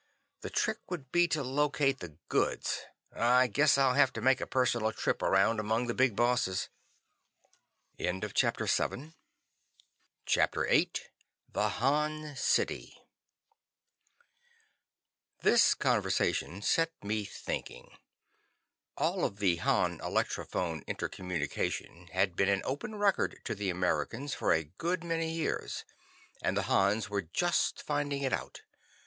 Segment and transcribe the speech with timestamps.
[0.39, 2.81] The trick would be to locate the goods.
[3.15, 6.69] I guess I'll have to make a personal trip around among the Big Bosses."
[7.99, 9.13] CHAPTER VIII
[11.53, 12.97] The Han City
[15.43, 17.95] This conversation set me thinking.
[18.97, 24.33] All of the Han electrophone inter communication had been an open record to the Americans
[24.33, 25.85] for a good many years,
[26.41, 28.63] and the Hans were just finding it out.